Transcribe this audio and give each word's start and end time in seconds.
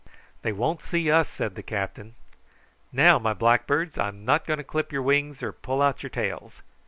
"They 0.41 0.51
won't 0.51 0.81
see 0.81 1.11
us," 1.11 1.29
said 1.29 1.53
the 1.53 1.61
captain. 1.61 2.15
"Now, 2.91 3.19
my 3.19 3.33
blackbirds, 3.35 3.99
I'm 3.99 4.25
not 4.25 4.47
going 4.47 4.57
to 4.57 4.63
clip 4.63 4.91
your 4.91 5.03
wings 5.03 5.43
or 5.43 5.51
pull 5.51 5.79
out 5.79 6.01
your 6.01 6.09
tails. 6.09 6.63